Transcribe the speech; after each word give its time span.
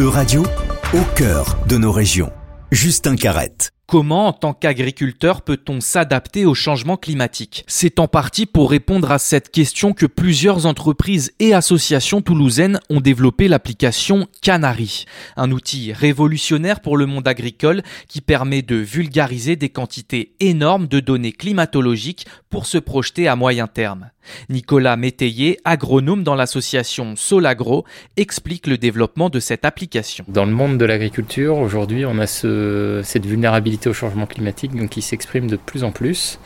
E-Radio, 0.00 0.44
au 0.94 1.14
cœur 1.14 1.58
de 1.68 1.76
nos 1.76 1.92
régions. 1.92 2.32
Justin 2.70 3.16
Carrette. 3.16 3.70
Comment, 3.90 4.28
en 4.28 4.32
tant 4.32 4.52
qu'agriculteur, 4.52 5.42
peut-on 5.42 5.80
s'adapter 5.80 6.46
au 6.46 6.54
changement 6.54 6.96
climatique? 6.96 7.64
C'est 7.66 7.98
en 7.98 8.06
partie 8.06 8.46
pour 8.46 8.70
répondre 8.70 9.10
à 9.10 9.18
cette 9.18 9.50
question 9.50 9.94
que 9.94 10.06
plusieurs 10.06 10.64
entreprises 10.64 11.32
et 11.40 11.54
associations 11.54 12.22
toulousaines 12.22 12.78
ont 12.88 13.00
développé 13.00 13.48
l'application 13.48 14.28
Canary, 14.42 15.06
un 15.36 15.50
outil 15.50 15.92
révolutionnaire 15.92 16.78
pour 16.78 16.96
le 16.96 17.06
monde 17.06 17.26
agricole 17.26 17.82
qui 18.06 18.20
permet 18.20 18.62
de 18.62 18.76
vulgariser 18.76 19.56
des 19.56 19.70
quantités 19.70 20.34
énormes 20.38 20.86
de 20.86 21.00
données 21.00 21.32
climatologiques 21.32 22.26
pour 22.48 22.66
se 22.66 22.78
projeter 22.78 23.26
à 23.26 23.34
moyen 23.34 23.66
terme. 23.66 24.10
Nicolas 24.50 24.96
Métayer, 24.96 25.58
agronome 25.64 26.22
dans 26.22 26.34
l'association 26.34 27.16
Solagro, 27.16 27.84
explique 28.16 28.66
le 28.66 28.76
développement 28.76 29.30
de 29.30 29.40
cette 29.40 29.64
application. 29.64 30.24
Dans 30.28 30.44
le 30.44 30.52
monde 30.52 30.76
de 30.76 30.84
l'agriculture, 30.84 31.56
aujourd'hui, 31.56 32.04
on 32.04 32.18
a 32.18 32.26
cette 32.26 33.26
vulnérabilité 33.26 33.79
au 33.88 33.92
changement 33.92 34.26
climatique 34.26 34.74
donc, 34.74 34.90
qui 34.90 35.02
s'exprime 35.02 35.48
de 35.48 35.56
plus 35.56 35.84
en 35.84 35.90
plus. 35.90 36.38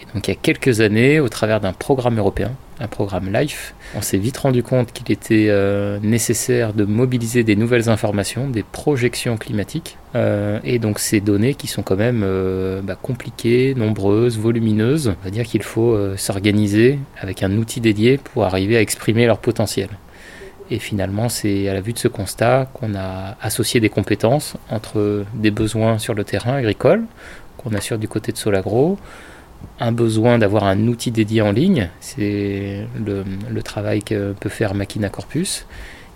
Et 0.00 0.14
donc 0.14 0.26
il 0.26 0.30
y 0.30 0.34
a 0.34 0.38
quelques 0.40 0.80
années, 0.80 1.20
au 1.20 1.28
travers 1.28 1.60
d'un 1.60 1.72
programme 1.72 2.18
européen, 2.18 2.52
un 2.80 2.88
programme 2.88 3.32
LIFE, 3.32 3.74
on 3.94 4.02
s'est 4.02 4.18
vite 4.18 4.38
rendu 4.38 4.64
compte 4.64 4.92
qu'il 4.92 5.12
était 5.12 5.46
euh, 5.48 6.00
nécessaire 6.02 6.72
de 6.72 6.84
mobiliser 6.84 7.44
des 7.44 7.54
nouvelles 7.54 7.88
informations, 7.88 8.48
des 8.48 8.64
projections 8.64 9.36
climatiques, 9.36 9.96
euh, 10.16 10.58
et 10.64 10.80
donc 10.80 10.98
ces 10.98 11.20
données 11.20 11.54
qui 11.54 11.68
sont 11.68 11.82
quand 11.82 11.96
même 11.96 12.22
euh, 12.24 12.80
bah, 12.82 12.98
compliquées, 13.00 13.74
nombreuses, 13.76 14.38
volumineuses. 14.38 15.14
On 15.20 15.24
va 15.24 15.30
dire 15.30 15.44
qu'il 15.44 15.62
faut 15.62 15.96
s'organiser 16.16 16.98
avec 17.20 17.44
un 17.44 17.56
outil 17.56 17.80
dédié 17.80 18.18
pour 18.18 18.44
arriver 18.44 18.76
à 18.76 18.80
exprimer 18.80 19.26
leur 19.26 19.38
potentiel. 19.38 19.88
Et 20.70 20.78
finalement, 20.78 21.28
c'est 21.28 21.68
à 21.68 21.74
la 21.74 21.80
vue 21.80 21.92
de 21.92 21.98
ce 21.98 22.08
constat 22.08 22.68
qu'on 22.74 22.94
a 22.94 23.36
associé 23.40 23.80
des 23.80 23.88
compétences 23.88 24.54
entre 24.70 25.24
des 25.34 25.50
besoins 25.50 25.98
sur 25.98 26.14
le 26.14 26.24
terrain 26.24 26.54
agricole, 26.54 27.04
qu'on 27.58 27.74
assure 27.74 27.98
du 27.98 28.08
côté 28.08 28.32
de 28.32 28.36
Solagro, 28.38 28.98
un 29.80 29.92
besoin 29.92 30.38
d'avoir 30.38 30.64
un 30.64 30.86
outil 30.88 31.10
dédié 31.10 31.42
en 31.42 31.52
ligne, 31.52 31.88
c'est 32.00 32.86
le, 33.04 33.62
travail 33.62 34.02
que 34.02 34.32
peut 34.32 34.48
faire 34.48 34.74
Machina 34.74 35.08
Corpus, 35.08 35.66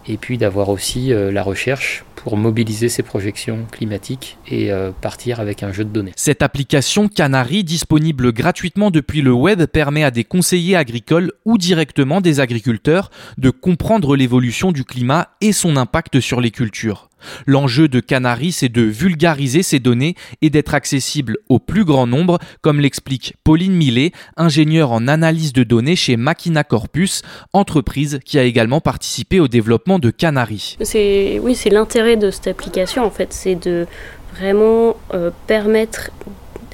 et 0.08 0.16
puis 0.16 0.38
d'avoir 0.38 0.68
aussi 0.68 1.12
euh, 1.12 1.30
la 1.32 1.42
recherche 1.42 2.04
pour 2.26 2.36
mobiliser 2.36 2.88
ces 2.88 3.04
projections 3.04 3.66
climatiques 3.70 4.36
et 4.48 4.72
euh, 4.72 4.90
partir 4.90 5.38
avec 5.38 5.62
un 5.62 5.70
jeu 5.70 5.84
de 5.84 5.90
données. 5.90 6.10
Cette 6.16 6.42
application 6.42 7.06
Canary, 7.06 7.62
disponible 7.62 8.32
gratuitement 8.32 8.90
depuis 8.90 9.22
le 9.22 9.32
web, 9.32 9.64
permet 9.66 10.02
à 10.02 10.10
des 10.10 10.24
conseillers 10.24 10.74
agricoles 10.74 11.30
ou 11.44 11.56
directement 11.56 12.20
des 12.20 12.40
agriculteurs 12.40 13.12
de 13.38 13.50
comprendre 13.50 14.16
l'évolution 14.16 14.72
du 14.72 14.82
climat 14.82 15.28
et 15.40 15.52
son 15.52 15.76
impact 15.76 16.18
sur 16.18 16.40
les 16.40 16.50
cultures. 16.50 17.10
L'enjeu 17.46 17.88
de 17.88 18.00
Canary, 18.00 18.52
c'est 18.52 18.68
de 18.68 18.82
vulgariser 18.82 19.62
ces 19.62 19.78
données 19.78 20.14
et 20.42 20.50
d'être 20.50 20.74
accessible 20.74 21.38
au 21.48 21.58
plus 21.58 21.84
grand 21.84 22.06
nombre, 22.06 22.38
comme 22.60 22.80
l'explique 22.80 23.34
Pauline 23.44 23.72
Millet, 23.72 24.12
ingénieure 24.36 24.92
en 24.92 25.08
analyse 25.08 25.52
de 25.52 25.64
données 25.64 25.96
chez 25.96 26.16
Machina 26.16 26.64
Corpus, 26.64 27.22
entreprise 27.52 28.20
qui 28.24 28.38
a 28.38 28.42
également 28.42 28.80
participé 28.80 29.40
au 29.40 29.48
développement 29.48 29.98
de 29.98 30.10
Canary. 30.10 30.76
C'est 30.80 31.38
oui, 31.42 31.54
c'est 31.54 31.70
l'intérêt 31.70 32.16
de 32.16 32.30
cette 32.30 32.48
application 32.48 33.04
en 33.04 33.10
fait, 33.10 33.32
c'est 33.32 33.54
de 33.54 33.86
vraiment 34.34 34.96
euh, 35.14 35.30
permettre 35.46 36.10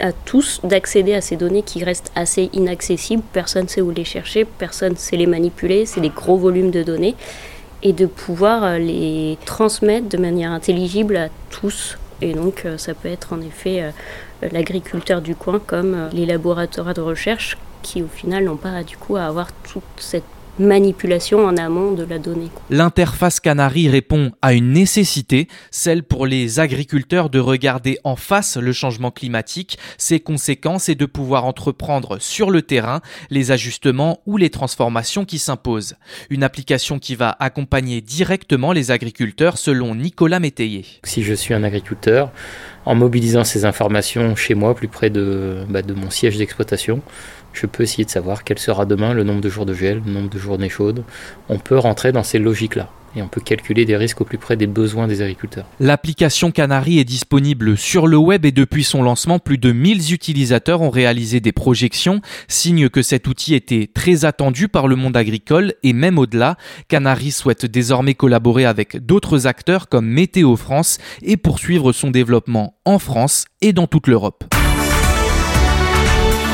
à 0.01 0.13
tous 0.13 0.61
d'accéder 0.65 1.15
à 1.15 1.21
ces 1.21 1.37
données 1.37 1.63
qui 1.63 1.85
restent 1.85 2.11
assez 2.15 2.51
inaccessibles. 2.53 3.23
Personne 3.33 3.65
ne 3.65 3.69
sait 3.69 3.81
où 3.81 3.91
les 3.91 4.05
chercher, 4.05 4.45
personne 4.45 4.93
ne 4.93 4.99
sait 4.99 5.17
les 5.17 5.27
manipuler, 5.27 5.87
c'est 5.87 6.01
des 6.01 6.09
gros 6.09 6.37
volumes 6.37 6.71
de 6.71 6.83
données 6.83 7.15
et 7.83 7.93
de 7.93 8.07
pouvoir 8.07 8.65
euh, 8.65 8.79
les 8.79 9.39
transmettre 9.45 10.09
de 10.09 10.19
manière 10.19 10.53
intelligible 10.53 11.17
à 11.17 11.29
tous. 11.51 11.99
Et 12.21 12.35
donc 12.35 12.65
euh, 12.65 12.79
ça 12.79 12.95
peut 12.95 13.09
être 13.09 13.33
en 13.33 13.41
effet 13.41 13.83
euh, 13.83 13.91
l'agriculteur 14.53 15.21
du 15.21 15.35
coin 15.35 15.59
comme 15.59 16.09
les 16.13 16.27
laboratoires 16.27 16.95
de 16.95 17.01
recherche 17.01 17.59
qui 17.83 18.03
au 18.03 18.09
final 18.09 18.45
n'ont 18.45 18.57
pas 18.57 18.85
du 18.85 18.97
coup 18.97 19.17
à 19.17 19.25
avoir 19.25 19.53
toute 19.65 19.83
cette 19.97 20.25
manipulation 20.59 21.45
en 21.45 21.57
amont 21.57 21.93
de 21.93 22.05
la 22.05 22.19
donnée. 22.19 22.51
L'interface 22.71 23.41
Canary 23.41 23.89
répond 23.89 24.33
à 24.43 24.53
une 24.53 24.73
nécessité, 24.73 25.49
celle 25.71 26.03
pour 26.03 26.27
les 26.27 26.61
agriculteurs 26.61 27.31
de 27.31 27.39
regarder 27.39 27.99
en 28.05 28.17
face 28.17 28.57
le 28.57 28.73
changement 28.73 29.11
climatique, 29.11 29.79
ses 29.99 30.21
conséquences 30.21 30.89
et 30.89 30.95
de 30.95 31.07
pouvoir 31.07 31.45
entreprendre 31.45 32.19
sur 32.21 32.51
le 32.51 32.63
terrain 32.63 33.01
les 33.31 33.51
ajustements 33.51 34.21
ou 34.27 34.37
les 34.37 34.51
transformations 34.51 35.25
qui 35.25 35.39
s'imposent. 35.39 35.95
Une 36.31 36.45
application 36.45 36.99
qui 36.99 37.15
va 37.15 37.37
accompagner 37.39 38.01
directement 38.01 38.73
les 38.73 38.91
agriculteurs 38.91 39.59
selon 39.59 39.95
Nicolas 39.95 40.41
Métayer. 40.41 40.85
Si 41.05 41.23
je 41.23 41.35
suis 41.35 41.55
un 41.55 41.65
agriculteur, 41.65 42.31
en 42.85 42.95
mobilisant 42.95 43.45
ces 43.45 43.65
informations 43.65 44.35
chez 44.37 44.55
moi, 44.55 44.75
plus 44.75 44.89
près 44.89 45.11
de, 45.11 45.65
bah, 45.69 45.83
de 45.83 45.95
mon 45.95 46.11
siège 46.11 46.39
d'exploitation, 46.39 47.01
je 47.53 47.67
peux 47.67 47.83
essayer 47.83 48.05
de 48.05 48.11
savoir 48.11 48.45
quel 48.45 48.59
sera 48.59 48.87
demain 48.87 49.15
le 49.15 49.25
nombre 49.25 49.41
de 49.41 49.49
jours 49.49 49.67
de 49.67 49.75
gel, 49.75 50.03
le 50.05 50.13
nombre 50.13 50.31
de 50.31 50.39
journées 50.39 50.69
chaudes. 50.69 51.05
On 51.49 51.59
peut 51.59 51.79
rentrer 51.79 52.13
dans 52.13 52.23
ces 52.23 52.39
logiques-là 52.39 52.89
et 53.17 53.23
on 53.23 53.29
peut 53.29 53.41
calculer 53.41 53.85
des 53.85 53.97
risques 53.97 54.21
au 54.21 54.25
plus 54.25 54.39
près 54.39 54.57
des 54.57 54.67
besoins 54.67 55.07
des 55.07 55.23
agriculteurs. 55.23 55.67
L'application 55.81 56.51
Canary 56.51 56.99
est 56.99 57.05
disponible 57.05 57.77
sur 57.77 58.07
le 58.07 58.17
web 58.17 58.45
et 58.45 58.53
depuis 58.53 58.85
son 58.85 59.03
lancement, 59.03 59.39
plus 59.39 59.59
de 59.59 59.73
1000 59.73 60.13
utilisateurs 60.13 60.81
ont 60.81 60.91
réalisé 60.91 61.41
des 61.41 61.53
projections, 61.53 62.21
signe 62.49 62.89
que 62.89 63.03
cet 63.03 63.27
outil 63.27 63.55
était 63.55 63.89
très 63.93 64.25
attendu 64.25 64.69
par 64.69 64.89
le 64.89 64.97
monde 64.97 65.17
agricole 65.17 65.75
et 65.83 65.93
même 65.93 66.19
au-delà. 66.19 66.57
Canary 66.89 67.31
souhaite 67.31 67.67
désormais 67.67 68.15
collaborer 68.15 68.65
avec 68.65 69.05
d'autres 69.05 69.47
acteurs 69.47 69.89
comme 69.89 70.07
Météo 70.07 70.57
France 70.57 70.99
et 71.23 71.37
poursuivre 71.37 71.93
son 71.93 72.11
développement 72.11 72.75
en 72.85 72.99
France 72.99 73.47
et 73.61 73.73
dans 73.73 73.87
toute 73.87 74.07
l'Europe. 74.07 74.45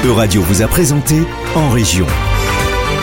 Euradio 0.04 0.42
vous 0.42 0.62
a 0.62 0.68
présenté 0.68 1.16
En 1.56 1.70
Région. 1.70 2.06